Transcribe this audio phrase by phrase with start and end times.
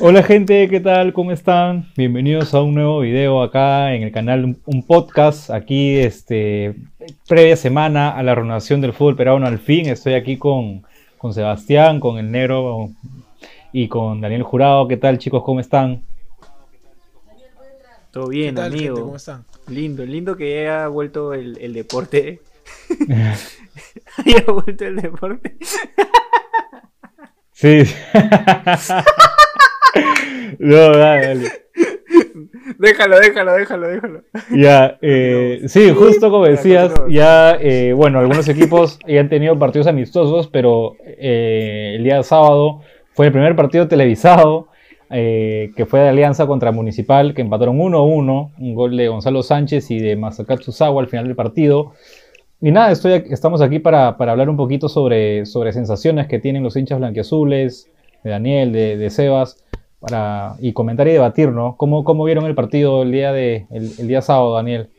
[0.00, 1.12] Hola gente, ¿qué tal?
[1.12, 1.90] ¿Cómo están?
[1.96, 5.50] Bienvenidos a un nuevo video acá en el canal Un Podcast.
[5.50, 6.76] Aquí, este,
[7.26, 9.88] previa semana a la renovación del fútbol peruano al fin.
[9.88, 10.84] Estoy aquí con,
[11.16, 12.90] con Sebastián, con el negro
[13.72, 14.86] y con Daniel Jurado.
[14.86, 15.42] ¿Qué tal chicos?
[15.42, 16.02] ¿Cómo están?
[18.12, 19.00] Todo bien, amigo.
[19.00, 19.44] ¿Cómo están?
[19.66, 22.40] Lindo, lindo que haya vuelto el, el deporte.
[24.18, 25.56] haya vuelto el deporte.
[27.52, 27.82] sí.
[30.58, 31.52] no, dale, dale.
[32.78, 34.22] Déjalo, déjalo, déjalo, déjalo.
[34.54, 39.88] Ya, eh, sí, justo como decías, ya, eh, bueno, algunos equipos ya han tenido partidos
[39.88, 42.82] amistosos, pero eh, el día sábado
[43.14, 44.68] fue el primer partido televisado,
[45.10, 50.00] que fue de Alianza contra Municipal, que empataron 1-1, un gol de Gonzalo Sánchez y
[50.00, 51.94] de Masakatsu Sawa al final del partido.
[52.60, 56.76] Y nada, estoy, estamos aquí para, hablar un poquito sobre, sobre sensaciones que tienen los
[56.76, 57.90] hinchas blanquiazules,
[58.22, 59.64] de Daniel, de, de Sebas
[60.00, 61.76] para y comentar y debatir, ¿no?
[61.76, 64.90] ¿Cómo, cómo vieron el partido el día, de, el, día sábado, Daniel?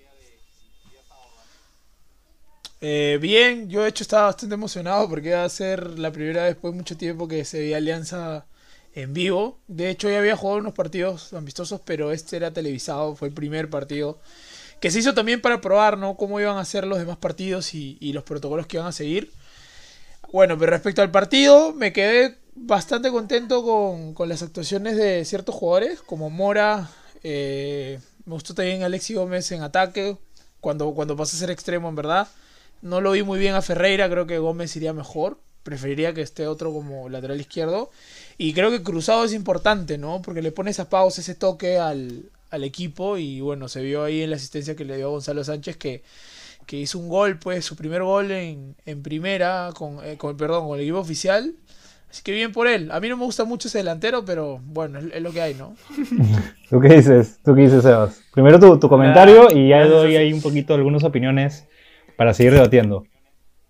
[2.81, 6.53] Eh, bien, yo de hecho estaba bastante emocionado porque iba a ser la primera vez
[6.53, 8.45] después de mucho tiempo que se veía Alianza
[8.93, 9.59] en vivo.
[9.67, 13.69] De hecho ya había jugado unos partidos amistosos, pero este era televisado, fue el primer
[13.69, 14.19] partido
[14.79, 16.15] que se hizo también para probar, ¿no?
[16.15, 19.31] Cómo iban a ser los demás partidos y, y los protocolos que iban a seguir.
[20.31, 23.63] Bueno, pero respecto al partido, me quedé bastante contento
[24.15, 26.89] con, las actuaciones de ciertos jugadores, como Mora.
[27.23, 30.17] Eh, me gustó también Alexi Gómez en ataque,
[30.61, 32.27] cuando, cuando pasó a ser extremo, en verdad.
[32.83, 35.39] No lo vi muy bien a Ferreira, creo que Gómez iría mejor.
[35.63, 37.89] Preferiría que esté otro como lateral izquierdo.
[38.37, 40.21] Y creo que Cruzado es importante, ¿no?
[40.21, 43.17] Porque le pone esa pausa, ese toque al, equipo.
[43.17, 46.03] Y bueno, se vio ahí en la asistencia que le dio Gonzalo Sánchez que,
[46.69, 50.67] que hizo un gol, pues su primer gol en, en primera, con, eh, con, perdón,
[50.67, 51.55] con el equipo oficial.
[52.07, 52.91] Así que bien por él.
[52.91, 55.73] A mí no me gusta mucho ese delantero, pero bueno, es, lo que hay, ¿no?
[56.69, 57.39] ¿Tú qué dices?
[57.43, 58.21] ¿Tú qué dices, Sebas?
[58.31, 61.67] Primero tu, comentario y ya doy ahí un poquito algunas opiniones
[62.15, 63.03] para seguir debatiendo.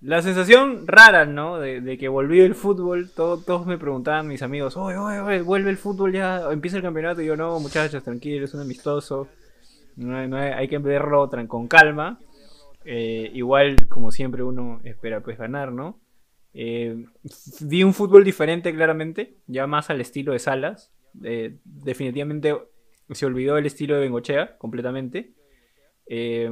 [0.01, 1.57] La sensación rara, ¿no?
[1.57, 3.09] De, que volvió el fútbol.
[3.15, 7.21] todos me preguntaban, mis amigos, oye, oye, oye, vuelve el fútbol ya, empieza el campeonato.
[7.21, 9.29] Y yo, no, muchachos, tranquilos, es un amistoso.
[9.95, 12.19] No, hay, que verlo con calma.
[12.91, 15.99] Eh, igual, como siempre, uno espera pues ganar, ¿no?
[16.55, 17.05] Eh,
[17.61, 20.91] vi un fútbol diferente claramente, ya más al estilo de Salas.
[21.23, 22.57] Eh, definitivamente
[23.11, 25.33] se olvidó el estilo de Bengochea completamente.
[26.07, 26.49] Eh,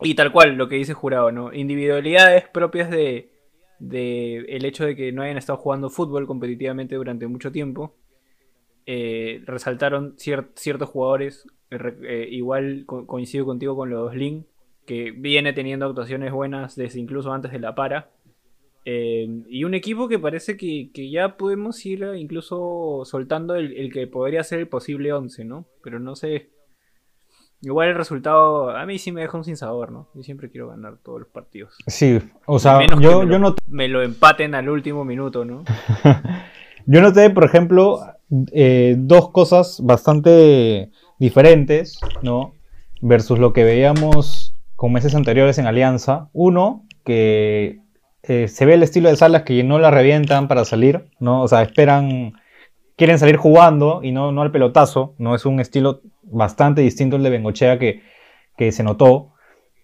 [0.00, 1.52] y tal cual, lo que dice Jurado, ¿no?
[1.52, 3.30] Individualidades propias de,
[3.78, 7.94] el hecho de que no hayan estado jugando fútbol competitivamente durante mucho tiempo.
[8.86, 11.46] resaltaron ciertos jugadores,
[12.30, 14.46] igual coincido contigo con los Link,
[14.90, 18.10] que viene teniendo actuaciones buenas desde incluso antes de la para.
[18.84, 24.42] Eh, y un equipo que parece que, ya podemos ir incluso soltando el, que podría
[24.42, 25.64] ser el posible 11, ¿no?
[25.84, 26.50] Pero no sé.
[27.62, 30.08] Igual el resultado a mí sí me deja un sabor ¿no?
[30.12, 31.76] Yo siempre quiero ganar todos los partidos.
[31.86, 33.54] Sí, o sea, yo, me, lo, no...
[33.68, 35.62] me lo empaten al último minuto, ¿no?
[36.86, 38.00] yo noté, por ejemplo,
[38.50, 40.90] eh, dos cosas bastante
[41.20, 42.54] diferentes, ¿no?
[43.00, 44.49] Versus lo que veíamos
[44.80, 46.30] con meses anteriores en Alianza.
[46.32, 47.80] Uno, que
[48.22, 51.42] eh, se ve el estilo de Salas que no la revientan para salir, ¿no?
[51.42, 52.32] O sea, esperan,
[52.96, 55.34] quieren salir jugando y no, no al pelotazo, ¿no?
[55.34, 58.00] Es un estilo bastante distinto al de Bengochea que,
[58.56, 59.34] que se notó.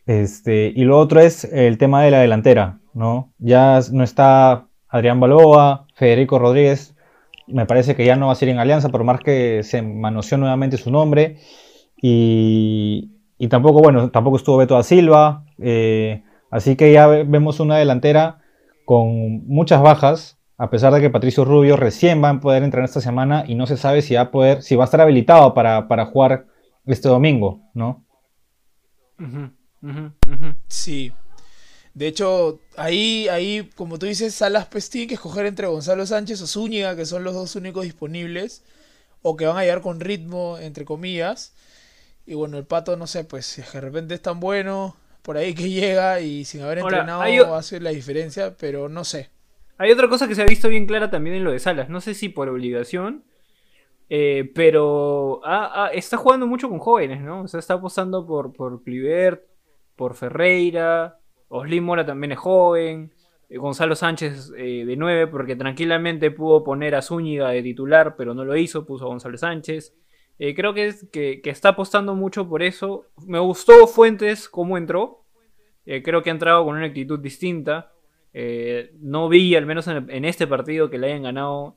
[0.06, 3.34] Este, y lo otro es el tema de la delantera, ¿no?
[3.36, 6.96] Ya no está Adrián Balboa, Federico Rodríguez,
[7.46, 10.38] me parece que ya no va a ser en alianza, por más que se manoseó
[10.38, 11.36] nuevamente su nombre.
[12.00, 15.44] Y, y tampoco, bueno, tampoco estuvo Beto da Silva.
[15.58, 18.40] Eh, Así que ya vemos una delantera
[18.84, 23.00] con muchas bajas, a pesar de que Patricio Rubio recién va a poder entrenar esta
[23.00, 26.06] semana y no se sabe si va a poder, si va a estar habilitado para,
[26.06, 26.46] jugar
[26.86, 28.06] este domingo, ¿no?
[30.68, 31.12] Sí.
[31.94, 36.46] De hecho, ahí, ahí, como tú dices, Salas pues que escoger entre Gonzalo Sánchez o
[36.46, 38.64] Zúñiga, que son los dos únicos disponibles,
[39.22, 41.54] o que van a llegar con ritmo, entre comillas.
[42.26, 45.54] Y bueno, el pato, no sé, pues si de repente es tan bueno, por ahí
[45.54, 49.30] que llega y sin haber entrenado va a hacer la diferencia, pero no sé.
[49.78, 51.88] Hay otra cosa que se ha visto bien clara también en lo de Salas.
[51.88, 53.24] No sé si por obligación,
[54.08, 55.42] eh, pero
[55.92, 57.42] está jugando mucho con jóvenes, ¿no?
[57.42, 59.44] O sea, está apostando por, por Clivert,
[59.94, 61.18] por Ferreira,
[61.48, 63.12] Oslin Mora también es joven,
[63.48, 68.34] eh, Gonzalo Sánchez eh, de 9, porque tranquilamente pudo poner a Zúñiga de titular, pero
[68.34, 69.94] no lo hizo, puso a Gonzalo Sánchez.
[70.38, 73.06] Eh, creo que, es, que, está apostando mucho por eso.
[73.26, 75.24] Me gustó Fuentes cómo entró.
[75.84, 77.92] Eh, creo que ha entrado con una actitud distinta.
[78.32, 81.76] Eh, no vi, al menos en, este partido, que le hayan ganado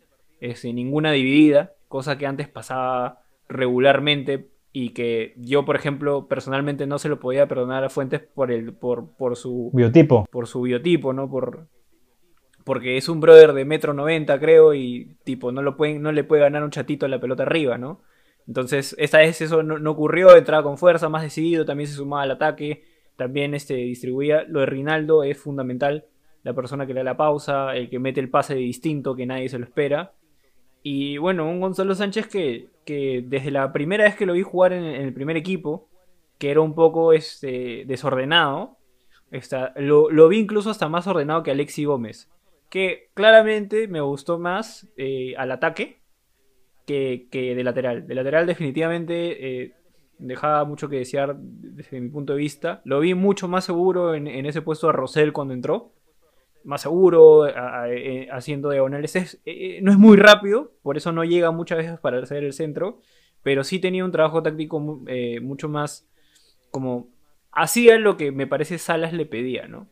[0.56, 1.73] sin ninguna dividida.
[1.88, 7.47] cosa que antes pasaba regularmente y que yo, por ejemplo, personalmente no se lo podía
[7.47, 10.25] perdonar a Fuentes por, el, por, por su Biotipo.
[10.31, 11.29] por su biotipo, ¿no?
[11.29, 11.67] Por,
[12.63, 16.23] porque es un brother de metro noventa, creo, y tipo, no, lo pueden, no le
[16.23, 18.01] puede ganar un chatito la pelota arriba, ¿no?
[18.49, 22.31] Entonces, esta vez eso no, ocurrió, entraba con fuerza, más decidido, también se sumaba al
[22.31, 22.83] ataque,
[23.15, 24.43] también este, distribuía.
[24.47, 26.07] Lo de Rinaldo es fundamental,
[26.41, 29.49] la persona que le da la pausa, el que mete el pase distinto, que nadie
[29.49, 30.13] se lo espera.
[30.81, 34.73] Y bueno, un Gonzalo Sánchez que, que desde la primera vez que lo vi jugar
[34.73, 35.87] en, en el primer equipo,
[36.39, 38.79] que era un poco este, desordenado,
[39.29, 42.31] está, lo, lo vi incluso hasta más ordenado que Alexi Gómez.
[42.71, 45.98] Que claramente me gustó más eh, al ataque
[46.89, 48.07] que, de lateral.
[48.07, 49.74] De lateral definitivamente eh,
[50.18, 52.81] dejaba mucho que desear desde mi punto de vista.
[52.86, 55.94] Lo vi mucho más seguro en, ese puesto de Rosell cuando entró.
[56.63, 59.15] Más seguro, a- a- eh, haciendo diagonales.
[59.15, 62.44] Es, eh, eh, no es muy rápido, por eso no llega muchas veces para hacer
[62.44, 63.00] el centro.
[63.44, 66.09] Pero sí tenía un trabajo táctico mu- eh, mucho más
[66.71, 67.07] como
[67.51, 69.88] hacía lo que me parece Salas le pedía, ¿no?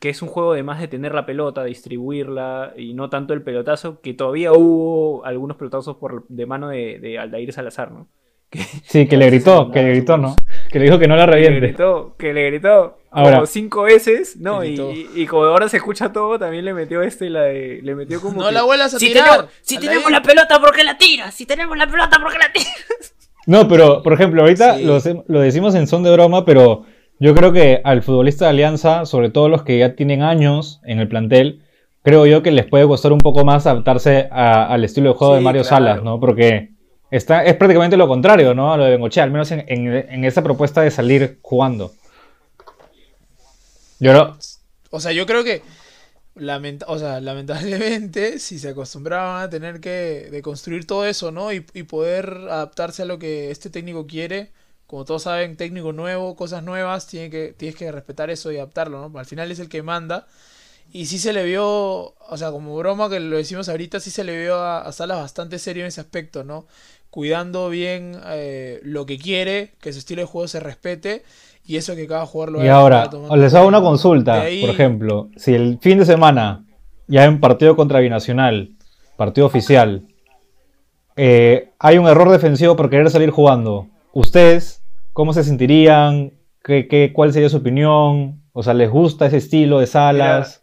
[0.00, 3.42] Que es un juego de más de tener la pelota, distribuirla y no tanto el
[3.42, 8.08] pelotazo, que todavía hubo algunos pelotazos por, de mano de, de Aldair Salazar, ¿no?
[8.52, 10.36] Que, Sí, que le gritó, que le gritó, ¿no?
[10.70, 11.66] Que le dijo que no la que le reviente.
[11.68, 14.62] gritó, que le gritó Ahora- como cinco veces, ¿no?
[14.64, 18.20] Y, y- como ahora se escucha todo, también le metió este, la de, le metió
[18.20, 19.24] como No que- la vuelvas a si tirar.
[19.24, 19.90] tenemos, si Aldair.
[19.90, 21.34] tenemos la pelota, ¿por qué la tiras?
[21.34, 23.14] Si tenemos la pelota, ¿por qué la tiras?
[23.46, 24.84] No, pero, por ejemplo, ahorita Sí.
[24.84, 24.98] lo,
[25.28, 26.84] lo decimos en son de broma, pero
[27.22, 30.98] yo creo que al futbolista de Alianza, sobre todo los que ya tienen años en
[30.98, 31.62] el plantel,
[32.02, 35.34] creo yo que les puede costar un poco más adaptarse a- al estilo de juego
[35.34, 35.76] Sí, de Mario claro.
[35.76, 36.18] Salas, ¿no?
[36.18, 36.70] Porque
[37.12, 38.72] está, es prácticamente lo contrario, ¿no?
[38.72, 41.92] A lo de Bengochea, al menos en, en- en esa propuesta de salir jugando.
[44.00, 44.36] Yo no,
[44.90, 45.62] O sea, yo creo que
[46.34, 51.52] lamenta- o sea, lamentablemente, si se acostumbraban a tener que de construir todo eso, ¿no?
[51.52, 54.50] Y, y poder adaptarse a lo que este técnico quiere,
[54.92, 59.08] como todos saben, técnico nuevo, cosas nuevas, tiene que, tienes que respetar eso y adaptarlo,
[59.08, 59.18] ¿no?
[59.18, 60.26] Al final es el que manda.
[60.92, 64.22] Y sí se le vio, o sea, como broma que lo decimos ahorita, sí se
[64.22, 66.66] le vio a, a Salas bastante serio en ese aspecto, ¿no?
[67.08, 71.22] Cuidando bien eh, lo que quiere, que su estilo de juego se respete
[71.66, 75.30] y eso que cada jugador lo Y ahora, les hago una consulta, ahí- por ejemplo,
[75.36, 76.66] si el fin de semana
[77.06, 78.72] ya en partido contra Binacional,
[79.16, 80.02] partido oficial,
[81.16, 84.81] eh, hay un error defensivo por querer salir jugando, ¿ustedes
[85.12, 86.32] cómo se sentirían?
[86.62, 88.42] ¿Qué, qué, cuál sería su opinión?
[88.52, 90.62] O sea, ¿les gusta ese estilo de Salas?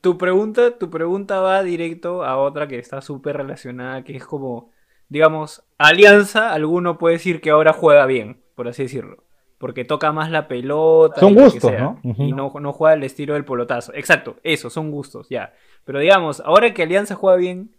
[0.00, 4.70] Tu pregunta, tu pregunta va directo a otra que está súper relacionada, que es como,
[5.08, 9.24] digamos, Alianza, alguno puede decir que ahora juega bien, por así decirlo.
[9.58, 11.20] Porque toca más la pelota.
[11.20, 12.00] Son gustos, sea, ¿no?
[12.02, 13.94] Y no, no juega el estilo del pelotazo.
[13.94, 15.54] Exacto, eso, son gustos, ya.
[15.84, 17.74] Pero digamos, ahora que Alianza juega bien,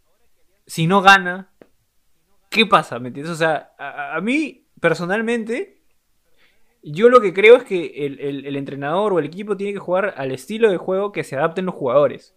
[0.66, 1.50] si no gana,
[2.50, 2.98] ¿qué pasa?
[2.98, 3.34] ¿Me entiendes?
[3.34, 5.82] O sea, a, a mí, personalmente,
[6.84, 9.80] yo lo que creo es que el, el- el entrenador o el equipo tiene que
[9.80, 12.36] jugar al estilo de juego que se adapten los jugadores.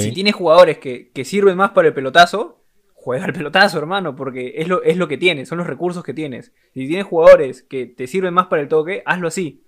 [0.00, 2.60] Si tienes jugadores que, que sirven más para el pelotazo,
[2.94, 6.14] juega al pelotazo, hermano, porque es lo, es lo que tienes, son los recursos que
[6.14, 6.52] tienes.
[6.74, 9.62] Si tienes jugadores que te sirven más para el toque, hazlo así.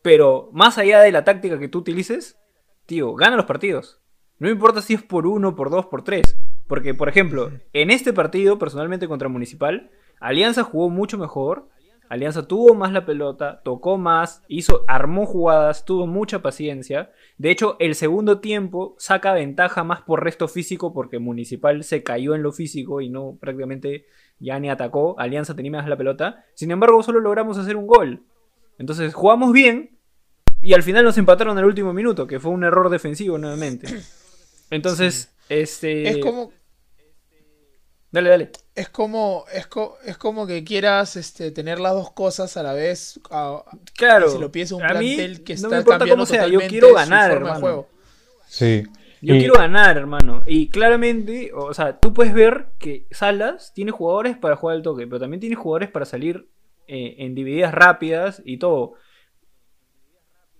[0.00, 2.38] Pero más allá de la táctica que tú utilices,
[2.86, 4.00] tío, gana los partidos.
[4.38, 6.36] No importa si es por uno, por dos, por tres.
[6.66, 9.90] Porque, por ejemplo, en este partido, personalmente contra Municipal,
[10.22, 11.68] Alianza jugó mucho mejor.
[12.08, 17.10] Alianza tuvo más la pelota, tocó más, hizo, armó jugadas, tuvo mucha paciencia.
[17.38, 22.34] De hecho, el segundo tiempo saca ventaja más por resto físico porque Municipal se cayó
[22.34, 24.04] en lo físico y no prácticamente
[24.38, 25.18] ya ni atacó.
[25.18, 26.44] Alianza tenía más la pelota.
[26.54, 28.22] Sin embargo, solo logramos hacer un gol.
[28.78, 29.98] Entonces, jugamos bien
[30.60, 33.88] y al final nos empataron al último minuto, que fue un error defensivo nuevamente.
[34.70, 36.08] Entonces, este...
[36.08, 36.52] Es como,
[38.12, 38.50] Dale, dale.
[38.74, 42.74] es como, es, co- es como que quieras este, tener las dos cosas a la
[42.74, 43.18] vez.
[43.30, 43.64] a-
[43.96, 44.28] Claro.
[44.30, 46.46] si lo piensas un a mí plantel que no está me importa cambiando cómo sea,
[46.46, 47.60] yo quiero ganar, hermano.
[47.60, 47.88] juego.
[48.46, 48.82] Sí.
[49.22, 50.42] Yo Y- quiero ganar, hermano.
[50.46, 55.06] Y claramente, o sea, tú puedes ver que Salas tiene jugadores para jugar al toque,
[55.06, 56.48] pero también tiene jugadores para salir
[56.88, 58.94] eh, en divididas rápidas y todo.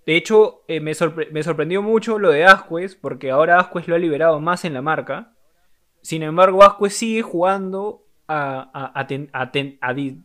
[0.06, 3.94] De hecho, eh, me, sorpre- me sorprendió mucho lo de Ascuez, porque ahora Ascuez lo
[3.94, 5.35] ha liberado más en la marca.
[6.02, 10.21] Sin embargo, Ascuez sigue jugando a, a- a ten- a ten- a di-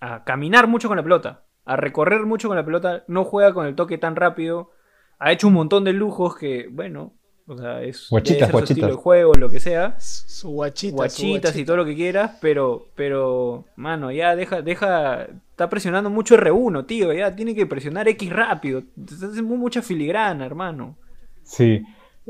[0.00, 3.66] a caminar mucho con la pelota, a recorrer mucho con la pelota, no juega con
[3.66, 4.70] el toque tan rápido,
[5.18, 7.12] ha hecho un montón de lujos que, bueno,
[7.46, 10.90] o sea, es Guachitas, su estilo de juego, lo que sea, Su guachita.
[10.90, 16.10] su guachitas y todo lo que quieras, pero, pero, mano, ya deja, deja, está presionando
[16.10, 20.96] mucho R1, tío, ya tiene que presionar X rápido, te está haciendo mucha filigrana, hermano.
[21.42, 21.82] Sí.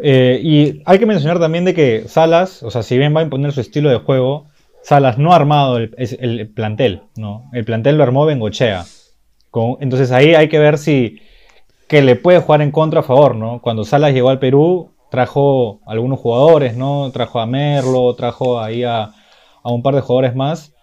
[0.02, 3.24] Eh, y hay que mencionar también de que Salas, o sea, si bien va a
[3.24, 4.46] imponer su estilo de juego,
[4.82, 7.50] Salas no ha armado el, el plantel, ¿no?
[7.52, 8.84] El plantel lo armó Bengochea.
[9.50, 11.20] Con, entonces ahí hay que ver si
[11.88, 13.60] que le puede jugar en contra a favor, ¿no?
[13.60, 17.10] Cuando Salas llegó al Perú, trajo algunos jugadores, ¿no?
[17.12, 19.12] Trajo a Merlo, trajo ahí a,
[19.62, 20.74] a un par de jugadores más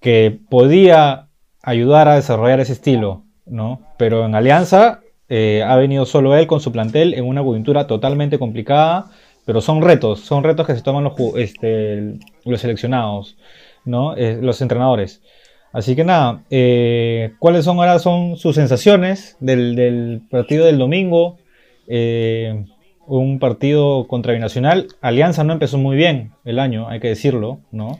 [0.00, 1.28] que podía
[1.62, 3.80] ayudar a desarrollar ese estilo, ¿no?
[3.98, 5.00] Pero en Alianza
[5.30, 9.06] eh, ha venido solo él con su plantel en una coyuntura totalmente complicada,
[9.46, 12.18] pero son retos, son retos que se toman los, este,
[12.56, 13.36] seleccionados.
[14.16, 15.22] Eh, los entrenadores.
[15.72, 21.38] Así que nada, eh, ¿cuáles son ahora son sus sensaciones del, partido del domingo?
[23.06, 24.86] un partido contra Binacional.
[25.00, 27.98] Alianza no empezó muy bien el año, hay que decirlo, ¿no?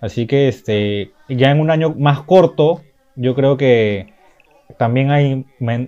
[0.00, 2.80] Así que este, ya en un año más corto,
[3.16, 4.15] yo creo que
[4.78, 5.46] también hay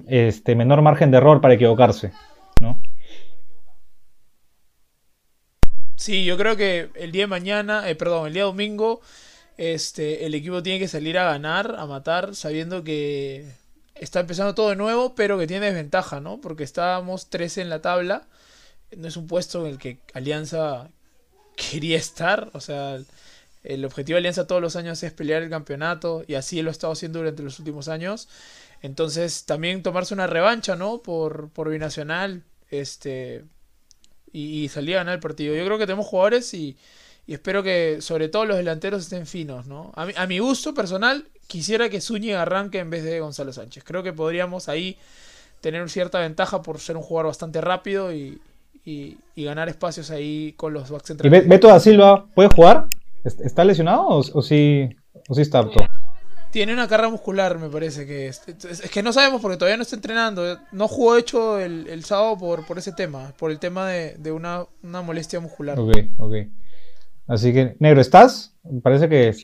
[0.08, 2.12] este, menor margen de error para equivocarse,
[2.60, 2.80] ¿no?
[5.96, 9.00] Sí, yo creo que el día de mañana, eh, perdón, el día domingo,
[9.56, 13.44] este, el equipo tiene que salir a ganar, a matar, sabiendo que
[13.96, 16.40] está empezando todo de nuevo, pero que tiene desventaja, ¿no?
[16.40, 18.28] Porque estábamos 13 en la tabla,
[18.96, 20.88] no es un puesto en el que Alianza
[21.56, 22.98] quería estar, o sea,
[23.64, 26.72] el objetivo de Alianza todos los años es pelear el campeonato y así lo ha
[26.72, 28.28] estado haciendo durante los últimos años.
[28.82, 30.98] Entonces también tomarse una revancha, ¿no?
[30.98, 33.44] Por, por Binacional este,
[34.32, 35.54] y, salir a ganar el partido.
[35.54, 36.76] Yo creo que tenemos jugadores y,
[37.26, 39.92] espero que sobre todo los delanteros estén finos, ¿no?
[39.94, 43.84] A mi, a mi gusto personal quisiera que Zúñiga arranque en vez de Gonzalo Sánchez.
[43.84, 44.96] Creo que podríamos ahí
[45.60, 48.40] tener cierta ventaja por ser un jugador bastante rápido y,
[49.36, 51.44] ganar espacios ahí con los backs centrales.
[51.44, 52.86] ¿Y Beto da Silva puede jugar?
[53.22, 54.88] ¿Está lesionado o, o, sí,
[55.28, 55.84] o sí está apto?
[56.50, 58.42] Tiene una carga muscular, me parece que es.
[58.48, 60.58] Es que no sabemos porque todavía no está entrenando.
[60.72, 65.40] No jugó hecho el, sábado por, por ese tema, por el tema de, una, molestia
[65.40, 65.78] muscular.
[65.78, 66.34] Ok, ok.
[67.26, 68.56] Así que, Negro, ¿estás?
[68.82, 69.34] Parece que...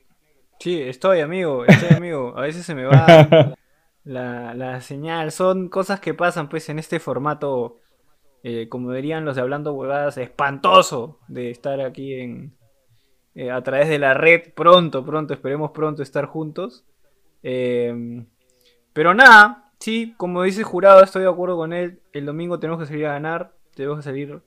[0.59, 2.33] Sí, estoy, amigo, estoy, amigo.
[2.37, 3.55] A veces se me va
[4.05, 5.31] la, la señal.
[5.33, 7.77] Son cosas que pasan, pues, en este formato,
[8.43, 12.57] eh, como dirían los de Hablando Huevadas, espantoso de estar aquí en,
[13.35, 16.85] eh, a través de la red pronto, pronto, esperemos pronto estar juntos.
[17.47, 18.27] Em,
[18.95, 22.01] pero nada, sí, como dice Jurado, estoy de acuerdo con él.
[22.13, 24.43] El domingo tenemos que salir a ganar, tenemos que salir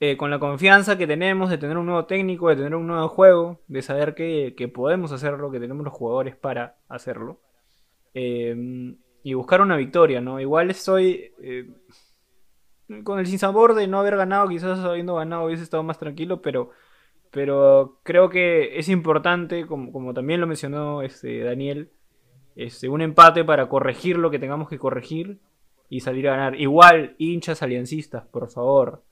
[0.00, 3.08] eh, con la confianza que tenemos de tener un nuevo técnico, de tener un nuevo
[3.08, 7.40] juego, de saber que, podemos hacerlo, que tenemos los jugadores para hacerlo.
[8.14, 10.40] Em, y buscar una victoria, ¿no?
[10.40, 11.68] Igual estoy eh,
[13.04, 16.70] con el sinsabor de no haber ganado, quizás habiendo ganado hubiese estado más tranquilo, pero
[17.30, 21.90] pero creo que es importante, como, como también lo mencionó este, Daniel,
[22.56, 25.38] este, un empate para corregir lo que tengamos que corregir
[25.88, 26.60] y salir a ganar.
[26.60, 29.02] Igual, hinchas aliancistas, por favor.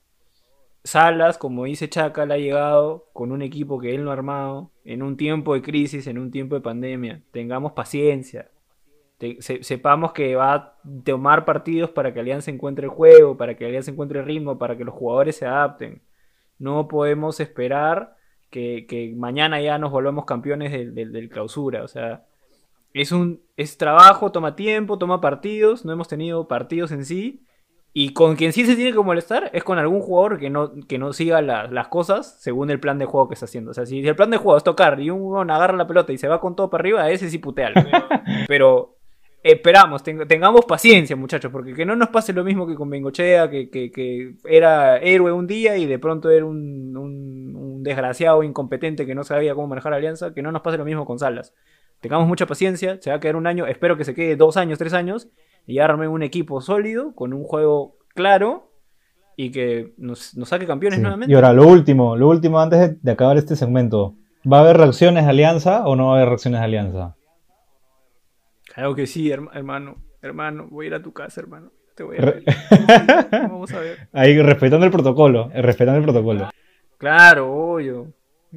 [0.82, 5.02] Salas, como dice Chacal, ha llegado con un equipo que él no ha armado, en
[5.02, 7.22] un tiempo de crisis, en un tiempo de pandemia.
[7.30, 8.50] Tengamos paciencia.
[9.40, 10.74] sepamos que va a
[11.04, 14.76] tomar partidos para que Alianza encuentre el juego, para que Alianza encuentre el ritmo, para
[14.76, 16.02] que los jugadores se adapten.
[16.58, 18.16] No podemos esperar
[18.50, 21.82] que, mañana ya nos volvamos campeones del, clausura.
[21.82, 22.26] O sea,
[22.94, 25.84] es un es trabajo, toma tiempo, toma partidos.
[25.84, 27.44] No hemos tenido partidos en sí.
[27.92, 30.98] Y con quien sí se tiene que molestar es con algún jugador que no, que
[30.98, 33.70] no siga las cosas según el plan de juego que está haciendo.
[33.70, 36.18] O sea, si el plan de juego es tocar y un agarra la pelota y
[36.18, 37.80] se va con todo para arriba, ese sí putealo.
[38.48, 38.96] Pero
[39.44, 43.70] esperamos, tengamos paciencia, muchachos, porque que no nos pase lo mismo que con Bengochea, que,
[43.70, 49.22] que, era héroe un día y de pronto era un, un, desgraciado incompetente que no
[49.22, 51.52] sabía cómo manejar la alianza, que no nos pase lo mismo con Salas.
[52.04, 54.78] Tengamos mucha paciencia, se va a quedar un año, espero que se quede dos años,
[54.78, 55.30] tres años,
[55.66, 58.70] y arme un equipo sólido, con un juego claro,
[59.38, 61.32] y que nos, saque campeones nuevamente.
[61.32, 64.16] Y ahora, lo último, lo último antes de acabar este segmento.
[64.46, 67.16] ¿Va a haber reacciones de alianza o no va a haber reacciones de alianza?
[68.74, 69.96] Claro que sí, hermano.
[70.20, 71.72] Hermano, voy a ir a tu casa, hermano.
[71.96, 72.44] Te voy a ver.
[73.30, 74.08] Vamos a ver.
[74.12, 75.50] Ahí, respetando el protocolo.
[75.54, 76.50] Eh, respetando el protocolo.
[76.98, 78.12] Claro, obvio.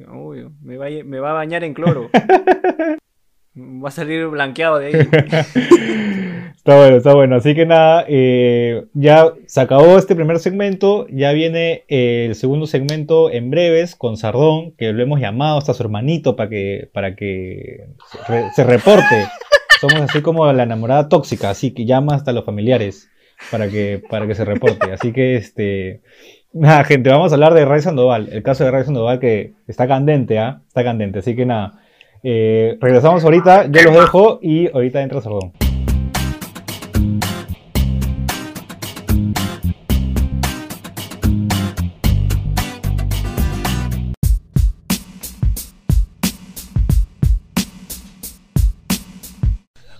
[0.06, 0.52] Obvio.
[0.60, 2.10] Me va, me va a bañar en cloro.
[3.58, 4.92] va a salir blanqueado de ahí.
[6.56, 7.36] está bueno, está bueno.
[7.36, 11.06] Así que nada, eh, ya se acabó este primer segmento.
[11.10, 15.82] Ya viene el segundo segmento en breves con Sardón, que lo hemos llamado hasta su
[15.82, 17.86] hermanito para que, para que
[18.54, 19.26] se reporte.
[19.80, 23.08] Somos así como la enamorada tóxica, así que llama hasta los familiares
[23.50, 24.92] para que, para que se reporte.
[24.92, 26.00] Así que, este,
[26.52, 28.28] nada, gente, vamos a hablar de Ray Sandoval.
[28.32, 30.62] El caso de Ray Sandoval que está candente, ¿ah?
[30.66, 31.20] Está candente.
[31.20, 31.80] Así que nada,
[32.22, 35.52] eh, regresamos ahorita, yo los dejo y ahorita entra Sordón.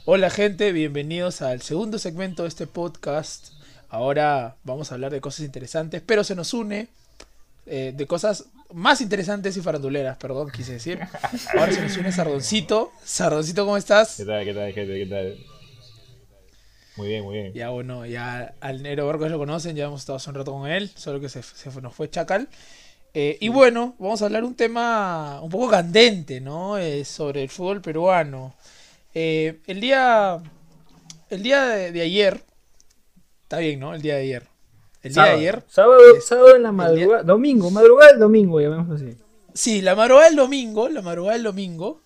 [0.04, 3.50] Hola gente, bienvenidos al segundo segmento de este podcast.
[3.90, 6.88] Ahora vamos a hablar de cosas interesantes, pero se nos une
[7.66, 11.00] eh, de cosas más interesantes y faranduleras, perdón, quise decir.
[11.56, 12.92] Ahora se nos une Sardoncito.
[13.04, 14.16] Sardoncito, ¿cómo estás?
[14.16, 14.94] ¿Qué tal, qué tal, gente?
[14.98, 15.36] ¿Qué tal?
[16.96, 17.52] Muy bien, muy bien.
[17.54, 20.68] Ya bueno, ya al Nero Vargas lo conocen, ya hemos estado hace un rato con
[20.68, 22.48] él, solo que se, se fue- nos fue Chacal.
[23.14, 26.76] Eh, y bueno, vamos a hablar un tema un poco candente, ¿no?
[26.76, 28.54] Eh, sobre el fútbol peruano.
[29.14, 30.38] Eh, el día,
[31.30, 32.42] el día de, de ayer,
[33.44, 33.94] está bien, ¿no?
[33.94, 34.42] El día de ayer.
[35.02, 37.22] El día de ayer, Sábado, es- sábado en la día- madrugada.
[37.22, 39.16] Domingo, madrugada del domingo, llamémoslo así.
[39.54, 42.02] Sí, la madrugada del domingo, la madrugada del domingo,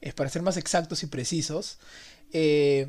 [0.00, 1.78] es para ser más exactos y precisos,
[2.32, 2.88] eh,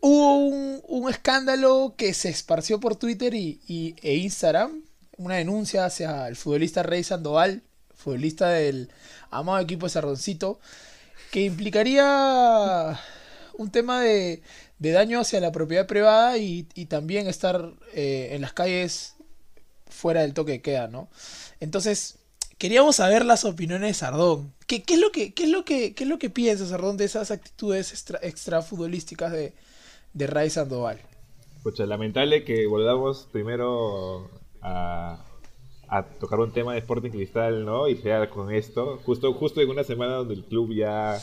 [0.00, 4.82] hubo un, un escándalo que se esparció por Twitter y, y- e Instagram,
[5.16, 7.62] una denuncia hacia el futbolista Rey Sandoval,
[7.94, 8.90] futbolista del
[9.30, 10.60] amado equipo de Sardoncito,
[11.32, 12.98] que implicaría
[13.54, 14.42] un tema de,
[14.78, 19.16] de daño hacia la propiedad privada y, y también estar eh, en las calles
[19.86, 21.08] fuera del toque de queda, ¿no?
[21.60, 22.18] Entonces,
[22.58, 24.52] queríamos saber las opiniones de Sardón.
[24.66, 27.92] ¿Qué, es lo que, es lo que, es lo que piensa Sardón de esas actitudes
[27.92, 29.54] extra, extra futbolísticas de,
[30.12, 31.00] de Ray Sandoval?
[31.62, 34.30] Pucha, lamentable que volvamos primero
[34.62, 35.24] a,
[35.88, 37.88] a tocar un tema de Sporting Cristal, ¿no?
[37.88, 41.18] Y sea con esto, justo, justo en una semana donde el club ya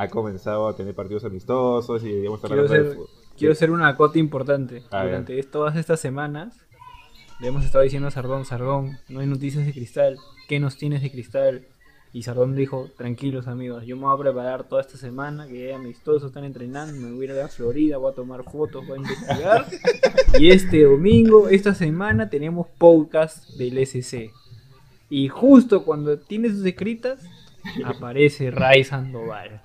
[0.00, 3.06] ha comenzado a tener partidos amistosos y digamos Quiero fútbol.
[3.36, 4.82] quiero hacer una cota importante.
[4.90, 5.04] A.
[5.04, 6.56] Durante todas estas semanas
[7.38, 10.16] le hemos estado diciendo a Sardón, Sardón, no hay noticias de cristal,
[10.48, 11.66] ¿qué nos tienes de cristal?
[12.14, 16.28] Y Sardón dijo, tranquilos amigos, yo me voy a preparar toda esta semana, que amistosos
[16.28, 19.02] están entrenando, me voy a ir a la Florida, voy a tomar fotos, voy a
[19.02, 19.66] investigar.
[20.38, 24.32] y este domingo, esta semana, tenemos podcast del SC.
[25.10, 27.22] Y justo cuando tienes sus escritas,
[27.84, 29.60] aparece Ray Sandoval.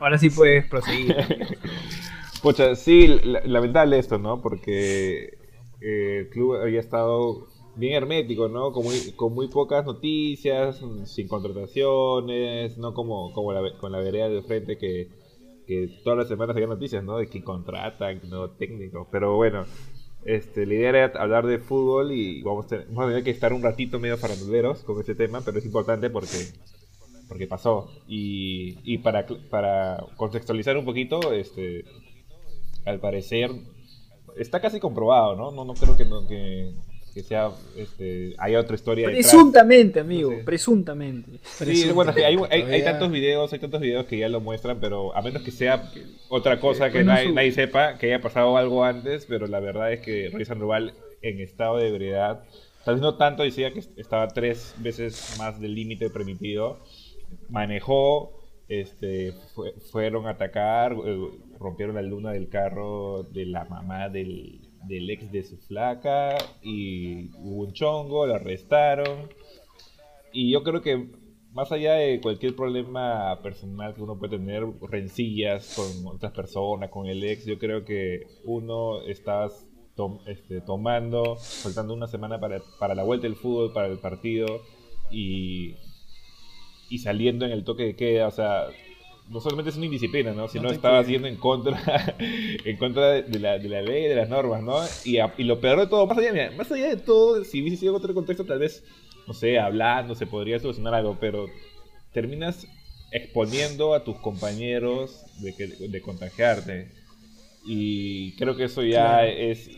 [0.00, 1.16] Ahora sí puedes proseguir.
[2.42, 4.40] Pucha, sí, la- lamentable esto, ¿no?
[4.42, 5.38] Porque
[5.80, 8.72] eh, el club había estado bien hermético, ¿no?
[8.72, 14.28] Con muy, con muy pocas noticias, sin contrataciones, no como, como la, con la vereda
[14.30, 15.10] de frente que,
[15.66, 17.18] que todas las semanas había noticias, ¿no?
[17.18, 19.08] De que contratan, nuevo técnico.
[19.12, 19.66] Pero bueno,
[20.24, 23.30] este, la idea era hablar de fútbol y vamos a, tener, vamos a tener que
[23.32, 26.36] estar un ratito medio faranduleros con este tema, pero es importante porque
[27.30, 27.88] porque pasó.
[28.06, 31.84] Y, y para, para contextualizar un poquito, este,
[32.84, 33.50] al parecer
[34.36, 35.50] está casi comprobado, ¿no?
[35.52, 36.72] No, no creo que, no, que,
[37.14, 39.26] que sea, este, haya otra historia detrás.
[39.30, 40.44] Presuntamente, amigo, No sé.
[40.44, 41.30] presuntamente.
[41.64, 45.14] Sí, bueno, hay, hay- hay tantos videos, hay tantos videos que ya lo muestran, pero
[45.16, 45.90] a menos que sea
[46.28, 50.00] otra cosa que nadie, nadie sepa, que haya pasado algo antes, pero la verdad es
[50.00, 52.44] que Rey Sandoval en estado de ebriedad,
[52.84, 56.78] tal vez no tanto, decía que estaba tres veces más del límite permitido,
[57.48, 58.32] manejó,
[58.68, 64.60] este, fue- fueron a atacar, eh, rompieron la luna del carro de la mamá del,
[64.86, 69.28] del ex de su flaca y hubo un chongo, lo arrestaron.
[70.32, 71.08] Y yo creo que
[71.52, 77.06] más allá de cualquier problema personal que uno puede tener, rencillas con otras personas, con
[77.06, 79.48] el ex, yo creo que uno está
[80.26, 84.46] este, tomando, faltando una semana para, para la vuelta del fútbol, para el partido
[85.10, 85.74] y,
[86.90, 88.66] y saliendo en el toque de queda, o sea,
[89.30, 90.48] no solamente es una indisciplina, ¿no?
[90.48, 91.80] sino te estaba haciendo en contra,
[92.18, 94.80] en contra de la, de la ley, de las normas, ¿no?
[95.04, 97.62] Y, a- y lo peor de todo, más allá, mira, más allá de todo, si
[97.62, 98.84] hubiese sido otro contexto, tal vez,
[99.28, 101.46] no sé, hablando, se podría solucionar algo, pero
[102.12, 102.66] terminas
[103.12, 106.88] exponiendo a tus compañeros de, que, de contagiarte.
[107.64, 109.28] Y creo que eso ya Claro.
[109.28, 109.70] es,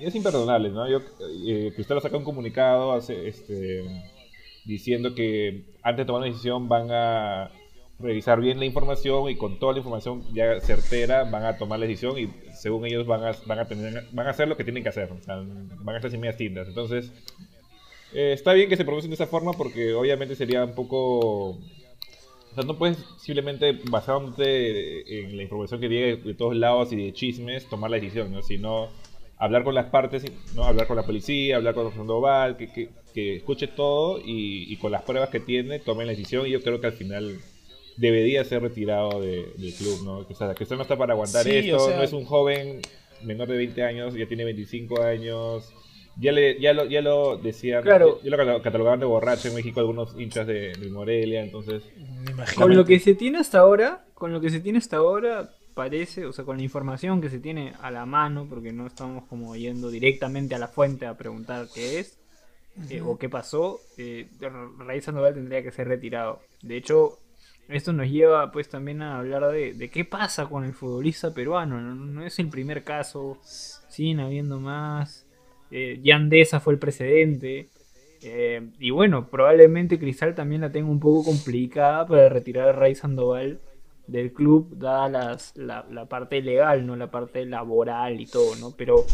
[0.00, 0.88] es imperdonable, ¿no?
[0.88, 1.00] Yo,
[1.46, 3.82] eh, Cristal saca un comunicado hace, este,
[4.64, 7.50] diciendo que antes de tomar una decisión van a
[7.98, 11.86] revisar bien la información y con toda la información ya certera van a tomar la
[11.86, 14.82] decisión y según ellos van a, van a, tener, van a hacer lo que tienen
[14.82, 16.68] que hacer, van a estar sin medias tintas.
[16.68, 17.12] Entonces,
[18.12, 21.50] eh, está bien que se pronuncien de esa forma porque obviamente sería un poco...
[21.50, 26.96] O sea, no puedes simplemente basándote en la información que llega de todos lados y
[26.96, 28.42] de chismes tomar la decisión, ¿no?
[28.42, 28.90] Sino
[29.44, 30.24] hablar con las partes,
[30.54, 30.64] ¿no?
[30.64, 34.92] Hablar con la policía, hablar con Sandoval, que, que, que escuche todo y, y con
[34.92, 37.36] las pruebas que tiene tomen la decisión y yo creo que al final
[37.96, 40.18] debería ser retirado de- del club, ¿no?
[40.28, 42.24] O sea, que usted no está para aguantar Sí, esto, o sea- no es un
[42.24, 42.80] joven
[43.24, 45.72] menor de 20 años, ya tiene 25 años.
[46.20, 48.20] Ya, le, ya, lo, ya lo decían, Claro.
[48.22, 51.82] ya lo catalo- catalogaban de borracho en México algunos hinchas de, de Morelia, entonces...
[52.54, 56.26] Con lo que se tiene hasta ahora, con lo que se tiene hasta ahora, parece,
[56.26, 59.56] o sea, con la información que se tiene a la mano, porque no estamos como
[59.56, 62.18] yendo directamente a la fuente a preguntar qué es
[62.90, 64.28] eh, o qué pasó, eh,
[64.78, 66.40] Rey Sandoval tendría que ser retirado.
[66.62, 67.18] De hecho,
[67.68, 71.80] esto nos lleva pues también a hablar de, de qué pasa con el futbolista peruano.
[71.80, 75.26] No, no es el primer caso, siguen habiendo más.
[75.70, 77.70] Eh, Yandesa fue el precedente.
[78.22, 82.94] Eh, y bueno, probablemente Cristal también la tenga un poco complicada para retirar a Ray
[82.94, 83.60] Sandoval
[84.06, 88.72] del club, dada las, la, la, parte legal, no la parte laboral y todo, ¿no?
[88.76, 89.04] Pero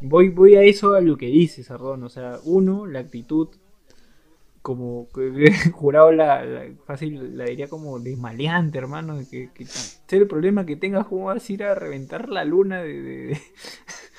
[0.00, 2.02] voy, voy a eso, a lo que dice Sardón.
[2.04, 3.48] O sea, uno, la actitud
[4.64, 5.08] como
[5.72, 10.76] jurado la, la, fácil la diría como desmaleante hermano que, que ser el problema que
[10.76, 13.40] tengas cómo vas a ir a reventar la luna de, de, de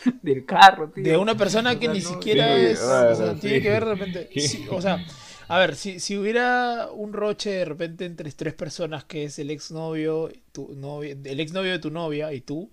[0.22, 1.04] del carro tío.
[1.04, 3.40] de una persona que O sea, ni no, siquiera sí, es ah, o sea, sí.
[3.40, 5.04] tiene que ver de repente sí, o sea
[5.48, 9.52] a ver si, si hubiera un roche de repente entre tres personas que es el
[9.52, 12.70] exnovio tu novia el exnovio de tu novia y tú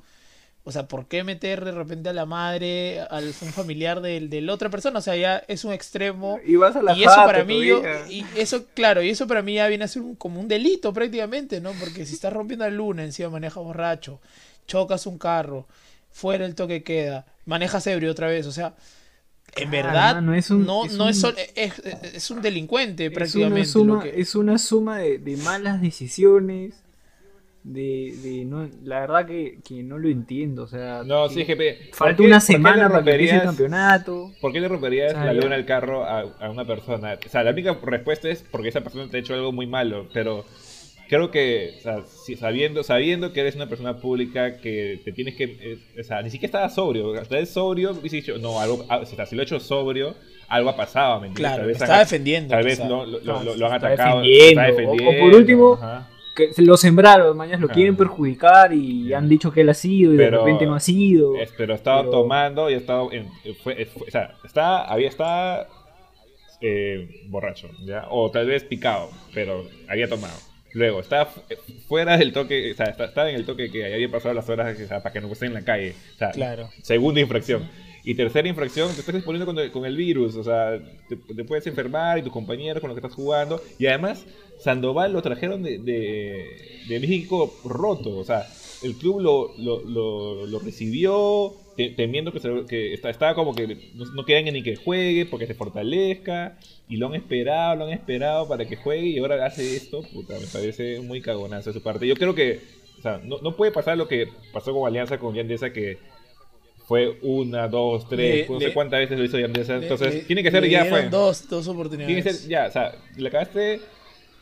[0.64, 4.40] o sea, ¿por qué meter de repente a la madre, al un familiar del, de
[4.42, 5.00] la otra persona?
[5.00, 6.38] O sea, ya es un extremo.
[6.46, 9.42] y vas a la Y eso para mí, yo, y eso, claro, y eso para
[9.42, 11.72] mí ya viene a ser un- como un delito prácticamente, ¿no?
[11.72, 14.20] Porque si estás rompiendo la luna, encima manejas borracho,
[14.66, 15.66] chocas un carro,
[16.12, 18.74] fuera el toque queda, manejas ebrio otra vez, o sea,
[19.56, 22.30] en Claro, verdad mano, es un- no, es no es, un- sol- es, es- es
[22.30, 23.64] un delincuente es una prácticamente.
[23.66, 26.82] suma, lo que- es una suma de, de malas decisiones
[27.64, 31.88] de, de no, la verdad que, que no lo entiendo o sea No, sí, GP.
[31.90, 35.14] ¿por falta qué- una semana para que empiece el campeonato ¿Por qué le romperías O
[35.14, 37.18] sea, la luna al carro a, a una persona?
[37.24, 40.08] O sea, la única respuesta es porque esa persona te ha hecho algo muy malo,
[40.12, 40.44] pero
[41.12, 45.34] creo que, o sea, si- sabiendo, sabiendo que eres una persona pública, que te tienes
[45.36, 48.86] que, eh, o sea, ni siquiera estaba sobrio, hasta es sobrio, hubiese dicho, no, algo,
[48.88, 50.14] ah, o sea, si lo he hecho sobrio,
[50.48, 51.40] algo ha pasado, ¿me entiendes?
[51.40, 52.48] Claro, Tal vez estaba han- defendiendo.
[52.54, 55.18] Tal vez sea, lo, lo- claro, lo- lo han está atacado, defendiendo, está o- o
[55.20, 56.08] por último, ajá.
[56.34, 60.14] que se lo sembraron mañana lo quieren perjudicar y han dicho que él ha sido
[60.14, 63.28] y Pero- de repente no ha sido Es- pero estaba Pero- tomando y estaba en,
[63.62, 65.66] fue, fue- o sea, está, había estaba
[66.62, 68.06] eh, borracho, ¿ya?
[68.08, 70.34] O tal vez picado, pero había tomado.
[70.74, 71.40] Luego, estaba fu-
[71.88, 74.78] fuera del toque, o sea, está- estaba en el toque que había pasado las horas
[74.80, 75.94] o sea, para que no esté en la calle.
[76.14, 76.70] O sea, Claro.
[76.82, 77.68] segunda infracción.
[78.04, 80.76] Y tercera infracción, te estás exponiendo con el, con el virus, o sea,
[81.08, 83.62] te, te puedes enfermar y tus compañeros con los que estás jugando.
[83.78, 84.24] Y además,
[84.58, 86.44] Sandoval lo trajeron de, de,
[86.88, 88.44] de México roto, o sea,
[88.82, 93.54] el club lo, lo, lo, lo recibió te- temiendo que, se- que está- estaba como
[93.54, 96.58] que no, no querían ni que juegue porque se fortalezca.
[96.88, 100.34] Y lo han esperado, lo han esperado para que juegue y ahora hace esto, puta,
[100.38, 102.06] me parece muy cagonazo de su parte.
[102.06, 102.60] Yo creo que,
[102.98, 105.98] o sea, no, no puede pasar lo que pasó con Alianza con Yandesa que
[106.86, 109.76] fue una, dos, tres, Le- no le- sé cuántas veces lo hizo Yandesa.
[109.76, 111.08] Entonces, le- tiene que ser ya fue.
[111.08, 112.24] Dos, dos Tiene oportunidades.
[112.24, 113.80] que ser ya, o sea, le acabaste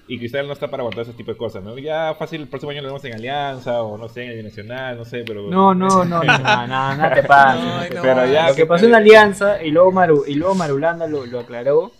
[0.09, 1.79] y Cristal no está para aguantar ese tipo de cosas, ¿no?
[1.79, 4.97] Ya fácil, el próximo año lo vemos en Alianza o no sé, en el Nacional,
[4.99, 5.43] no sé, pero.
[5.49, 8.87] no no no no no, no, no te pases no Pero ya, lo que pasó
[8.87, 11.93] en Alianza y luego Maru, y luego Marulanda lo, lo aclaró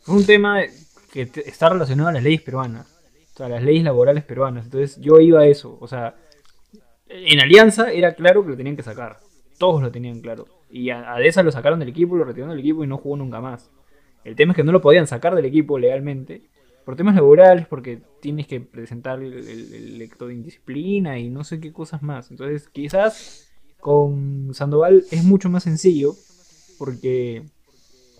[0.00, 0.60] fue un tema
[1.12, 2.86] que está relacionado a las leyes peruanas
[3.34, 6.14] o sea, las leyes laborales peruanas entonces yo iba a eso o sea
[7.08, 9.18] en Alianza era claro que lo tenían que sacar
[9.58, 12.60] todos lo tenían claro y a, a Deza lo sacaron del equipo lo retiraron del
[12.60, 13.70] equipo y no jugó nunca más
[14.24, 16.42] el tema es que no lo podían sacar del equipo legalmente
[16.86, 21.42] por temas laborales, porque tienes que presentar el, el, el lecto de indisciplina y no
[21.42, 22.30] sé qué cosas más.
[22.30, 26.14] Entonces, quizás con Sandoval es mucho más sencillo,
[26.78, 27.42] porque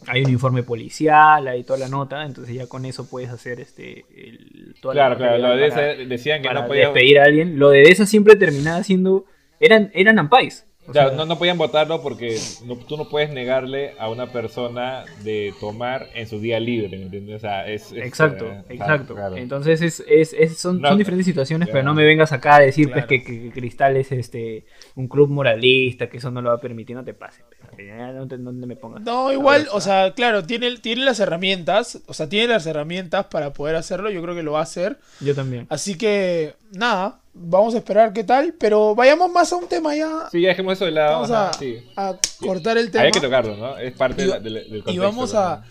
[0.09, 4.05] hay un informe policial, hay toda la nota, entonces ya con eso puedes hacer este
[4.11, 6.93] el, toda la Claro, claro, lo de ese decían que para, no para podían.
[6.93, 7.59] despedir a alguien.
[7.61, 9.27] Lo de esa siempre terminaba siendo...
[9.61, 10.67] Eran, eran ampais.
[10.89, 15.05] O sea, no, no podían votarlo porque no- tú no puedes negarle a una persona
[15.25, 17.37] de tomar en su día libre, ¿me entiendes?
[17.37, 19.15] O sea, es, es- Exacto, eh, exacto.
[19.15, 19.37] claro.
[19.37, 22.61] Entonces es, es, es- son, No, son diferentes situaciones, pero no me vengas acá a
[22.61, 23.09] decir pues, Claro.
[23.09, 26.61] que, que- que Cristal es este un club moralista, que eso no lo va a
[26.61, 27.45] permitir, no te pases.
[27.79, 29.03] ya No te, no te me pongas.
[29.03, 33.53] No, igual, o sea, claro, tiene, tiene las herramientas, o sea, tiene las herramientas para
[33.53, 34.99] poder hacerlo, yo creo que lo va a hacer.
[35.21, 35.67] Yo también.
[35.69, 40.29] Así que, nada, vamos a esperar qué tal, pero vayamos más a un tema ya.
[40.31, 41.13] Sí, ya dejemos eso de lado.
[41.13, 41.79] Vamos ajá, a, sí.
[41.97, 43.05] a cortar el tema.
[43.05, 43.79] Hay que tocarlo, ¿no?
[43.79, 45.41] Es parte Y de del, del Y contexto, vamos ¿no?
[45.41, 45.65] a...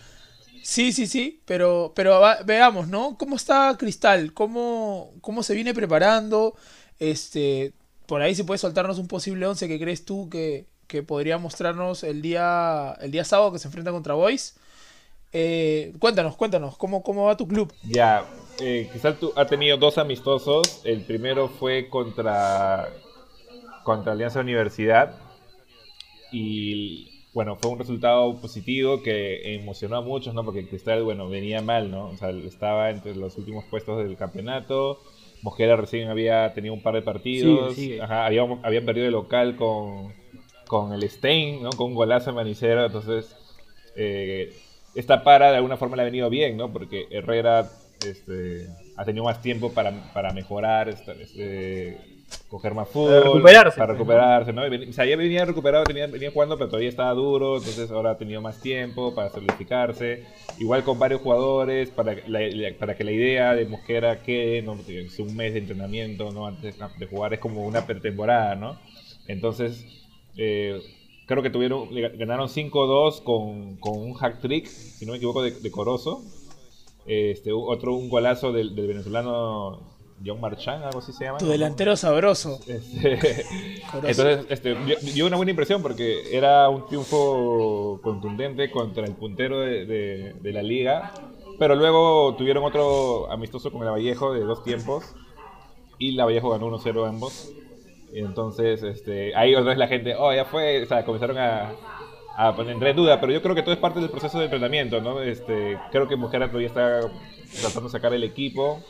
[0.62, 3.16] Sí, sí, sí, pero, pero veamos, ¿no?
[3.16, 4.32] ¿Cómo está Cristal?
[4.32, 6.56] ¿Cómo, ¿Cómo se viene preparando?
[6.98, 7.72] Este,
[8.06, 12.02] por ahí si puedes soltarnos un posible 11 que crees tú que, que podría mostrarnos
[12.02, 14.56] el día, el día sábado que se enfrenta contra Boys.
[15.32, 17.72] Eh, cuéntanos, cuéntanos, ¿cómo, ¿cómo va tu club?
[17.82, 18.24] Ya,
[18.60, 18.90] eh,
[19.36, 20.80] ha tenido dos amistosos.
[20.84, 22.88] El primero fue contra,
[23.84, 25.18] contra Alianza Universidad.
[26.32, 30.44] Y bueno, fue un resultado positivo que emocionó a muchos, ¿no?
[30.44, 32.08] Porque Cristal, bueno, venía mal, ¿no?
[32.08, 35.00] O sea, estaba entre los últimos puestos del campeonato.
[35.42, 37.74] Mosquera recién había tenido un par de partidos.
[37.74, 38.02] Sigue, sigue.
[38.02, 40.14] Ajá, habían, habían perdido el local con,
[40.66, 41.70] con el Stein, ¿no?
[41.70, 42.86] Con un golazo en Manicero.
[42.86, 43.36] Entonces,
[43.96, 44.50] eh,
[44.96, 46.72] esta para de alguna forma le ha venido bien, ¿no?
[46.72, 47.70] Porque Herrera
[48.02, 51.98] este, ha tenido más tiempo para, para mejorar, esta- este,
[52.48, 53.22] coger más Para fútbol.
[53.24, 54.62] recuperarse, Para pues, recuperarse, ¿no?
[54.70, 58.12] Ven- O sea, ya venía recuperado, tenía, venía jugando, pero todavía estaba duro, entonces ahora
[58.12, 60.24] ha tenido más tiempo para solidificarse.
[60.58, 64.62] Igual con varios jugadores, para, que la- la- para que la idea de Mosquera quede,
[64.62, 64.78] ¿no?
[64.88, 66.46] Es un mes de entrenamiento, ¿no?
[66.46, 68.78] Antes de jugar es como una pretemporada, ¿no?
[69.28, 69.84] Entonces,
[70.36, 70.80] eh,
[71.26, 75.50] creo que tuvieron, ganaron 5-2 con, con un hack trick, si no me equivoco, de,
[75.52, 76.22] de Corozo.
[77.06, 79.80] Este, otro un golazo del, del venezolano
[80.24, 81.38] John Marchán, algo así se llama.
[81.38, 81.52] Tu ¿no?
[81.52, 82.58] delantero sabroso.
[82.66, 83.44] Este,
[83.94, 89.60] entonces, este, dio, dio una buena impresión porque era un triunfo contundente contra el puntero
[89.60, 91.12] de, de- de la liga.
[91.58, 95.04] Pero luego tuvieron otro amistoso con el Vallejo de dos tiempos.
[95.98, 97.50] Y la Vallejo ganó 1-0 ambos.
[98.16, 101.72] Entonces, este, ahí otra vez la gente, oh, ya fue, o sea, comenzaron a,
[102.56, 103.20] poner en duda.
[103.20, 105.20] Pero yo creo que todo es parte del proceso de entrenamiento, ¿no?
[105.20, 107.00] Este, creo que Mosquera todavía está
[107.60, 108.82] tratando de sacar el equipo.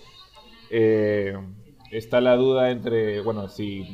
[0.71, 1.37] Eh,
[1.91, 3.85] está la duda entre, bueno, si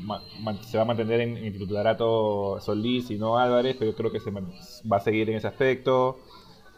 [0.62, 4.20] se va a mantener en, en titularato Solís y no Álvarez, pero yo creo que
[4.20, 6.18] se va a seguir en ese aspecto.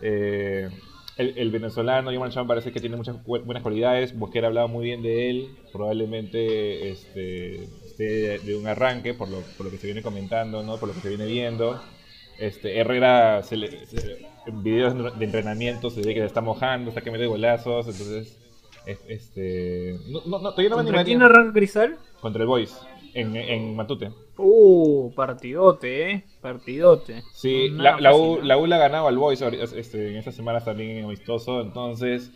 [0.00, 0.68] Eh,
[1.16, 4.14] el, venezolano, Yoman Chan, parece que tiene muchas bu- buenas cualidades.
[4.14, 5.56] Mosquera hablaba muy bien de él.
[5.72, 10.76] Probablemente este, esté de, un arranque, por lo, por lo que se viene comentando, ¿no?
[10.78, 11.80] por lo que se viene viendo.
[12.38, 16.90] Este, Herrera, se le- se- en videos de entrenamiento, se ve que se está mojando,
[16.90, 17.86] está que mete golazos.
[17.86, 18.36] Entonces,
[18.86, 21.04] es- este, no, no, no, todavía no me ¿Contra animaría.
[21.04, 21.96] quién arranca Cristal?
[22.20, 22.76] Contra el Boys,
[23.14, 24.10] en, en Matute.
[24.36, 26.24] Uh, partidote, eh.
[26.40, 27.22] Partidote.
[27.32, 30.34] Sí, No, la, la, U, la U la ha ganado al Boys este, en estas
[30.34, 31.60] semanas también en amistoso.
[31.60, 32.32] Entonces,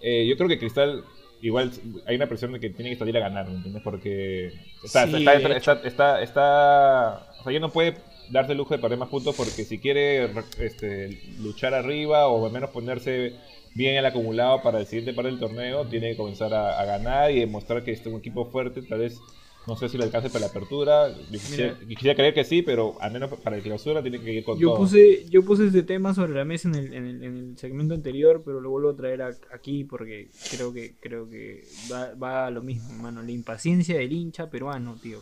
[0.00, 1.04] eh, yo creo que Cristal,
[1.42, 1.70] igual
[2.06, 3.82] hay una presión de que tiene que salir a ganar, ¿me entiendes?
[3.82, 4.52] Porque
[4.84, 7.94] está, Sí, está, está, está, está- está- O sea, ya no puede
[8.30, 12.46] darse el lujo de perder más puntos porque si quiere re- este, luchar arriba o
[12.46, 13.34] al menos ponerse
[13.74, 17.30] bien el acumulado para el siguiente par del torneo, tiene que comenzar a, a ganar
[17.30, 19.18] y demostrar que este es un equipo fuerte, tal vez.
[19.66, 21.14] No sé si le alcance para la apertura.
[21.30, 24.68] Quisiera, creer que sí, pero al menos para el clausura tiene que ir con Yo
[24.68, 24.78] todo.
[24.78, 27.94] puse, yo puse este tema sobre la mesa en el, en el, en el segmento
[27.94, 32.46] anterior, pero lo vuelvo a traer a- aquí porque creo que creo que va, va
[32.46, 33.22] a lo mismo, mano.
[33.22, 35.20] La impaciencia del hincha peruano, tío.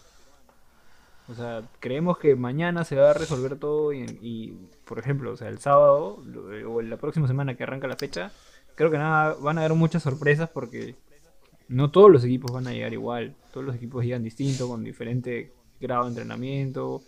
[1.28, 5.36] O sea, creemos que mañana se va a resolver todo y, y, por ejemplo, o
[5.36, 8.30] sea, el sábado lo- o la próxima semana que arranca la fecha,
[8.76, 10.94] creo que nada, van a haber muchas sorpresas porque
[11.68, 13.34] no todos los equipos van a llegar igual.
[13.52, 17.02] Todos los equipos llegan distintos, con diferente grado de entrenamiento.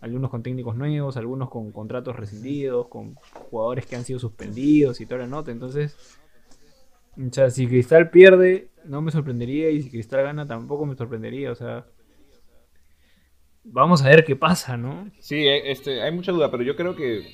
[0.00, 3.14] Algunos con técnicos nuevos, algunos con contratos rescindidos, con
[3.50, 5.50] jugadores que han sido suspendidos y toda la nota.
[5.50, 5.96] Entonces,
[7.16, 9.70] o sea, si Cristal pierde, no me sorprendería.
[9.70, 11.50] Y si Cristal gana, tampoco me sorprendería.
[11.50, 11.86] O sea,
[13.64, 15.10] vamos a ver qué pasa, ¿no?
[15.18, 17.26] Sí, eh, este, hay mucha duda, pero yo creo que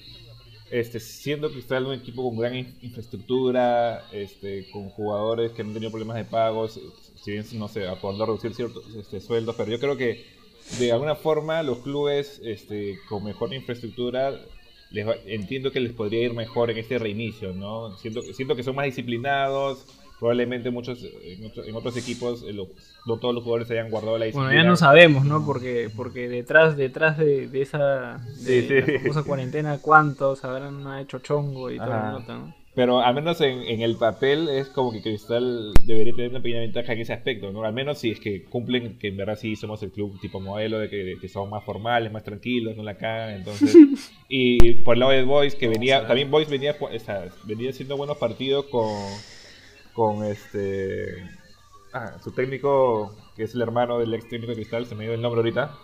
[0.73, 5.75] este, siendo Cristal un equipo con gran in- infraestructura, este, con jugadores que no han
[5.75, 6.81] tenido problemas de pagos,
[7.23, 10.25] si bien no sé, acordó reducir ciertos este, sueldos, pero yo creo que
[10.79, 14.33] de alguna forma los clubes este, con mejor infraestructura
[14.91, 17.97] les va- entiendo que les podría ir mejor en este reinicio, ¿no?
[17.99, 19.87] Siento, siento que son más disciplinados.
[20.23, 22.69] Probablemente muchos en otros, en otros equipos eh, lo-
[23.09, 24.51] no todos los jugadores hayan guardado la disciplina.
[24.51, 25.45] Bueno, ya no sabemos, ¿no?
[25.45, 28.93] Porque, porque detrás, detrás de, de esa de Sí, sí.
[28.93, 32.55] la famosa cuarentena, ¿cuántos habrán hecho chongo y toda la nota, ¿no?
[32.77, 36.61] Pero al menos en, en el papel es como que Cristal debería tener una pequeña
[36.61, 37.65] ventaja en ese aspecto, ¿no?
[37.65, 40.79] Al menos si es que cumplen que en verdad sí somos el club tipo modelo,
[40.79, 43.77] de que, de que somos más formales, más tranquilos, no la cagan, entonces...
[44.29, 47.97] y por el lado de Boys, que venía, también Boys venía, o sea, venía haciendo
[47.97, 48.89] buenos partidos con,
[49.95, 51.29] con este...
[51.93, 55.13] Ah, su técnico, que es el hermano del ex técnico de Cristal, se me dio
[55.15, 55.77] el nombre ahorita.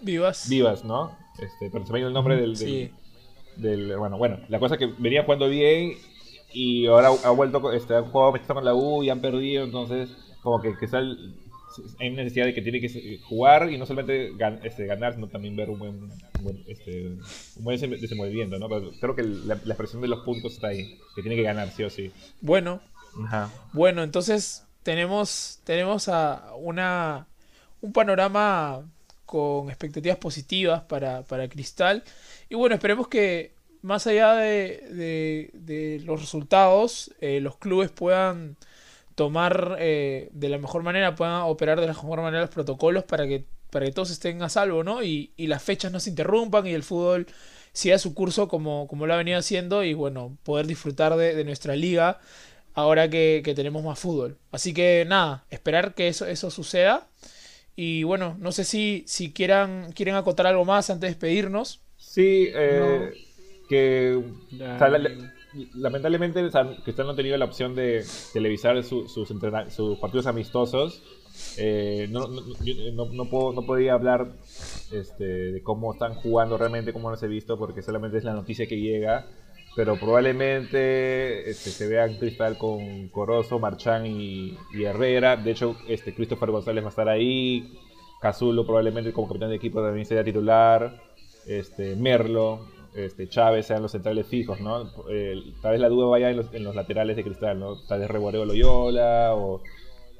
[0.00, 0.48] Vivas.
[0.48, 1.16] Vivas, ¿no?
[1.38, 2.90] Este, pero se me dio el nombre del, del- Sí.
[3.56, 5.92] del- bueno, bueno, la cosa es que venía jugando bien
[6.52, 10.10] y ahora ha vuelto, este, ha jugado con la U y han perdido, entonces
[10.42, 11.34] como que, que sal-
[11.98, 15.28] hay necesidad de que tiene que se- jugar y no solamente gan- este, ganar, sino
[15.28, 17.08] también ver un buen, un buen, este,
[17.56, 18.68] un buen desenvolvimiento, ¿no?
[18.68, 21.70] Pero creo que la, la expresión de los puntos está ahí, que tiene que ganar
[21.70, 22.10] sí o sí.
[22.40, 22.80] Bueno,
[23.24, 23.50] Ajá.
[23.72, 27.26] Bueno, entonces tenemos, tenemos a una,
[27.82, 28.88] un panorama
[29.26, 32.02] con expectativas positivas para, para Cristal.
[32.48, 38.56] Y bueno, esperemos que más allá de, de- de los resultados, eh, los clubes puedan
[39.14, 43.26] tomar eh, de la mejor manera, puedan operar de la mejor manera los protocolos para
[43.26, 45.02] que, para que todos estén a salvo, ¿no?
[45.02, 47.26] Y, y las fechas no se interrumpan y el fútbol
[47.72, 51.44] siga su curso como, como lo ha venido haciendo y bueno, poder disfrutar de, de
[51.44, 52.20] nuestra liga
[52.74, 54.38] ahora que, que tenemos más fútbol.
[54.50, 57.06] Así que nada, esperar que eso, eso suceda.
[57.76, 61.80] Y bueno, no sé si, si quieran, quieren acotar algo más antes de despedirnos.
[61.96, 63.12] Sí, eh,
[63.68, 64.14] que...
[64.16, 65.31] o sea, la- la-
[65.74, 69.32] lamentablemente o sea, Cristal no ha tenido la opción de televisar su- sus,
[70.00, 71.02] partidos amistosos.
[71.56, 72.28] Eh, no,
[73.30, 74.32] puedo, no podía hablar
[74.90, 78.66] este, de cómo están jugando realmente, cómo los he visto, porque solamente es la noticia
[78.66, 79.26] que llega.
[79.74, 85.36] Pero probablemente este, se vean Cristal con Corozo, Marchán y, Herrera.
[85.36, 87.72] De hecho, este, Christopher González va a estar ahí.
[88.20, 91.00] Cazulo probablemente como capitán de equipo también sería titular.
[91.46, 94.90] Este, Merlo, este, Chávez sean los centrales fijos, ¿no?
[95.10, 97.76] Eh, tal vez la duda vaya en los, en los laterales de Cristal, ¿no?
[97.88, 99.62] Tal vez Reboreo Loyola o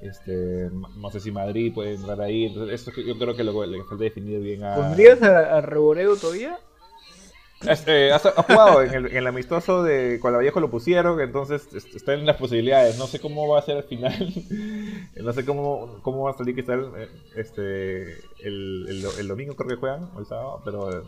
[0.00, 2.46] este, no sé si Madrid puede entrar ahí.
[2.46, 4.74] Entonces, eso que- yo creo que lo, le falta definir bien a...
[4.76, 6.58] ¿Pondrías a, a Reboreo todavía?
[7.68, 11.20] Este, ha, ha jugado en el, en el amistoso de con la Vallejo lo pusieron,
[11.20, 12.98] entonces est- está en las posibilidades.
[12.98, 14.32] No sé cómo va a ser al final.
[15.14, 19.68] no sé cómo, cómo va a salir Cristal eh, este, el, el, el domingo creo
[19.68, 21.02] que juegan, o el sábado, pero eh,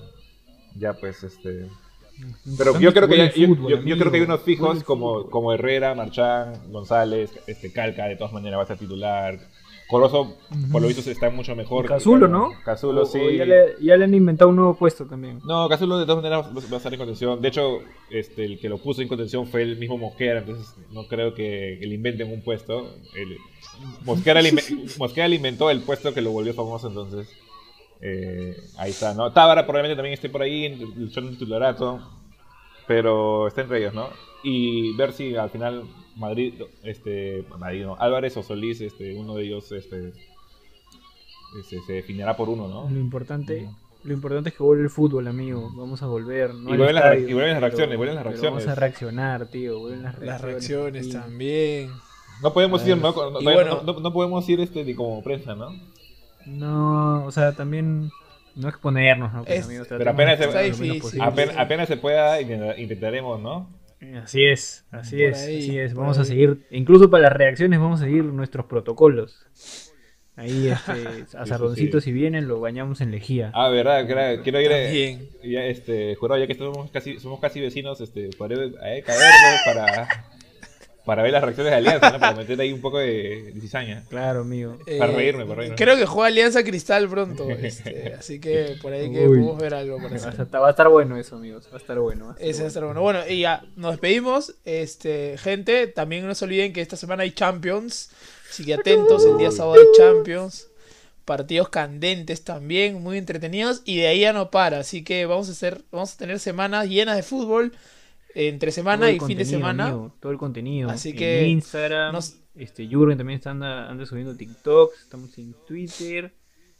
[0.75, 1.69] ya pues este...
[2.57, 5.53] Pero yo creo que ya- yo, yo- yo creo que hay unos fijos como, como
[5.53, 9.39] Herrera, Marchán, González, este Calca de todas maneras va a ser titular.
[9.89, 10.37] Corozo,
[10.73, 11.85] por lo visto, está mucho mejor.
[11.87, 12.51] Cazulo, ¿no?
[12.65, 13.19] Cazulo, O- sí.
[13.19, 15.41] o ya, le, ya le han inventado un nuevo puesto también.
[15.45, 17.43] No, Cazulo de todas maneras va a estar en contención.
[17.43, 21.07] De hecho, este, el que lo puso en contención fue el mismo Mosquera, entonces no
[21.09, 22.95] creo que, le inventen un puesto.
[23.15, 23.37] El-
[24.05, 24.53] Mosquera, le,
[24.99, 27.29] Mosquera le inventó el puesto que lo volvió famoso, entonces
[28.07, 29.33] eh, ahí está, ¿no?
[29.33, 32.01] Tábara probablemente también esté por ahí luchando el titularato,
[32.87, 34.09] pero está entre ellos, ¿no?
[34.43, 35.85] Y ver si al final
[36.17, 40.13] Madrid, este, Madrid, no, Álvarez o Solís, este, uno de ellos, este,
[41.61, 42.89] este, se definirá por uno, ¿no?
[42.91, 43.69] Lo importante,
[44.03, 45.71] lo importante es que vuelve el fútbol, amigo.
[45.75, 46.53] Vamos a volver.
[46.55, 48.53] No Y vuelven las estadio, re- y vuelven las pero- reacciones, vuelven las reacciones.
[48.65, 49.79] Vamos a reaccionar, tío.
[49.79, 50.33] Vuelven las reacciones.
[50.33, 51.13] Las reacciones sí.
[51.13, 51.91] también.
[52.43, 53.13] No podemos ir, ¿no?
[53.15, 55.71] No- bueno- no- no podemos ir este, ni como prensa, ¿no?
[56.47, 58.11] No, o sea, también
[58.55, 59.45] no exponernos, ¿no?
[59.45, 61.21] Pues, Es- amigos, pero apenas se- difícil.
[61.23, 63.69] Apenas, apenas se pueda, intenta- intentaremos, ¿no?
[64.23, 65.95] Así es, así Por es, ahí, así es.
[65.95, 69.47] Vamos a seguir, incluso para las reacciones vamos a seguir nuestros protocolos.
[70.37, 70.93] Ahí, este,
[71.39, 72.07] a Sardoncito sí.
[72.07, 73.51] si vienen lo bañamos en lejía.
[73.55, 74.05] Ah, verdad,
[74.43, 74.69] quiero ir.
[74.71, 75.29] También.
[75.45, 79.73] Ya, este, jurado, ya que estamos casi, somos casi vecinos, este, podré eh, caer ¿no?
[79.73, 80.25] para,
[81.05, 82.19] para ver las reacciones de Alianza, ¿no?
[82.21, 84.05] Para meter ahí un poco de, de cizaña.
[84.09, 84.79] Claro, amigo.
[84.99, 85.75] Para reírme, para reírme.
[85.75, 87.49] Eh, Creo que juega Alianza Cristal pronto.
[87.63, 89.39] este, así que por ahí que Uy.
[89.39, 90.29] podemos ver algo por Va a, eso.
[90.31, 91.69] estar, va a estar bueno eso, amigos.
[91.71, 92.27] Va a estar bueno.
[92.27, 92.69] va a estar Ese va a bueno.
[92.69, 93.01] estar bueno.
[93.03, 94.55] Bueno, y ya nos despedimos.
[94.65, 98.11] Este, gente, también no se olviden que esta semana hay Champions.
[98.51, 100.69] Así que atentos, el día sábado hay Champions.
[101.25, 103.83] Partidos candentes también, muy entretenidos.
[103.85, 104.79] Y de ahí ya no para.
[104.81, 107.73] Así que vamos a hacer, vamos a tener semanas llenas de fútbol.
[108.35, 109.87] Entre semana y fin de semana.
[109.89, 110.91] amigo, todo el contenido.
[110.91, 115.55] Así En que Instagram, nos- este Jurgen también está anda, anda subiendo TikToks, estamos en
[115.67, 116.35] Twitter,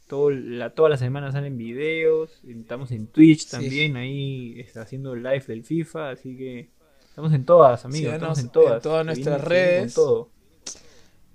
[0.07, 3.51] todo la, todas las semanas salen videos, estamos en Twitch Sí.
[3.51, 6.69] también, ahí está haciendo el live del FIFA, así que
[7.07, 8.75] estamos en todas, amigos, Síganos estamos en todas.
[8.77, 9.93] en todas nuestras redes.
[9.93, 10.29] todo.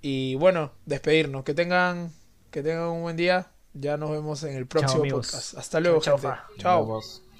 [0.01, 1.43] Y bueno, despedirnos.
[1.43, 2.11] Que tengan,
[2.49, 3.51] que tengan un buen día.
[3.73, 5.55] Ya nos vemos en el próximo podcast.
[5.57, 6.37] Hasta luego, Chao, gente.
[6.57, 7.30] chao,